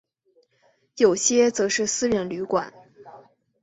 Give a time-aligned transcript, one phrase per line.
[0.95, 2.73] 有些则是私人旅馆。